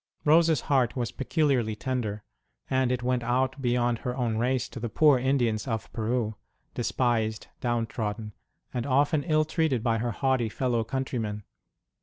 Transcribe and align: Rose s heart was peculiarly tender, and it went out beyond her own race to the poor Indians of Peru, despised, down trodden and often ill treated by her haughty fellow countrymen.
Rose 0.25 0.49
s 0.49 0.61
heart 0.61 0.95
was 0.95 1.11
peculiarly 1.11 1.75
tender, 1.75 2.23
and 2.71 2.91
it 2.91 3.03
went 3.03 3.21
out 3.21 3.61
beyond 3.61 3.99
her 3.99 4.17
own 4.17 4.39
race 4.39 4.67
to 4.69 4.79
the 4.79 4.89
poor 4.89 5.19
Indians 5.19 5.67
of 5.67 5.93
Peru, 5.93 6.33
despised, 6.73 7.45
down 7.59 7.85
trodden 7.85 8.33
and 8.73 8.87
often 8.87 9.21
ill 9.23 9.45
treated 9.45 9.83
by 9.83 9.99
her 9.99 10.09
haughty 10.09 10.49
fellow 10.49 10.83
countrymen. 10.83 11.43